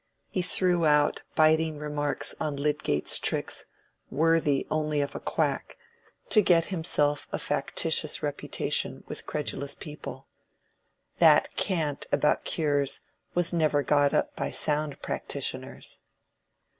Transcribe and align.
He 0.31 0.41
threw 0.41 0.83
out 0.87 1.21
biting 1.35 1.77
remarks 1.77 2.33
on 2.39 2.55
Lydgate's 2.55 3.19
tricks, 3.19 3.65
worthy 4.09 4.65
only 4.71 4.99
of 4.99 5.13
a 5.13 5.19
quack, 5.19 5.77
to 6.29 6.41
get 6.41 6.65
himself 6.73 7.27
a 7.31 7.37
factitious 7.37 8.23
reputation 8.23 9.03
with 9.07 9.27
credulous 9.27 9.75
people. 9.75 10.25
That 11.19 11.55
cant 11.55 12.07
about 12.11 12.45
cures 12.45 13.01
was 13.35 13.53
never 13.53 13.83
got 13.83 14.11
up 14.11 14.35
by 14.35 14.49
sound 14.49 14.99
practitioners. 15.03 15.99